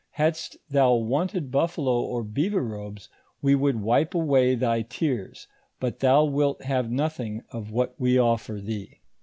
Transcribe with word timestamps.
Hadst 0.13 0.57
thou 0.67 0.95
wanted 0.95 1.51
buffalo 1.51 2.01
or 2.01 2.23
beaver 2.23 2.63
robes, 2.63 3.07
we 3.39 3.53
would 3.53 3.81
wipe 3.83 4.15
away 4.15 4.55
thy 4.55 4.81
tears, 4.81 5.47
but 5.79 5.99
thou 5.99 6.25
wilt 6.25 6.63
have 6.63 6.89
nothing 6.89 7.43
of 7.51 7.69
what 7.69 7.93
we 7.99 8.17
offer 8.17 8.55
thee." 8.59 9.01